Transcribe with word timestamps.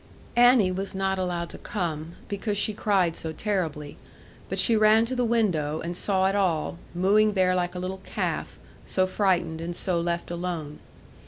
Annie 0.35 0.71
was 0.71 0.95
not 0.95 1.19
allowed 1.19 1.51
to 1.51 1.59
come, 1.59 2.13
because 2.27 2.57
she 2.57 2.73
cried 2.73 3.15
so 3.15 3.31
terribly; 3.31 3.97
but 4.49 4.57
she 4.57 4.75
ran 4.75 5.05
to 5.05 5.15
the 5.15 5.23
window, 5.23 5.79
and 5.79 5.95
saw 5.95 6.25
it 6.27 6.33
all, 6.35 6.79
mooing 6.95 7.33
there 7.33 7.53
like 7.53 7.75
a 7.75 7.79
little 7.79 7.99
calf, 8.03 8.57
so 8.83 9.05
frightened 9.05 9.61
and 9.61 9.75
so 9.75 10.01
left 10.01 10.31
alone. 10.31 10.79